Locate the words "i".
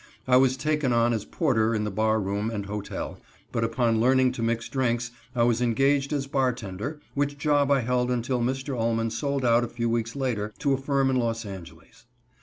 0.27-0.35, 5.35-5.43, 7.69-7.81